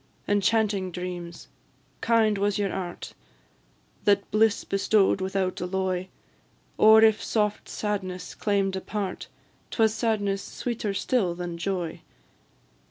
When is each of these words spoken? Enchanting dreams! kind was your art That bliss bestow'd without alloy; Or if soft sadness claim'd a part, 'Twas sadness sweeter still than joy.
Enchanting 0.27 0.91
dreams! 0.91 1.47
kind 2.01 2.39
was 2.39 2.57
your 2.57 2.73
art 2.73 3.13
That 4.05 4.31
bliss 4.31 4.63
bestow'd 4.63 5.21
without 5.21 5.61
alloy; 5.61 6.07
Or 6.75 7.03
if 7.03 7.23
soft 7.23 7.69
sadness 7.69 8.33
claim'd 8.33 8.75
a 8.75 8.81
part, 8.81 9.27
'Twas 9.69 9.93
sadness 9.93 10.41
sweeter 10.41 10.95
still 10.95 11.35
than 11.35 11.55
joy. 11.59 12.01